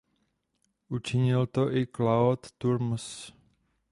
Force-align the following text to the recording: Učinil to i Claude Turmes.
Učinil 0.89 1.45
to 1.47 1.69
i 1.81 1.85
Claude 1.85 2.49
Turmes. 2.57 3.07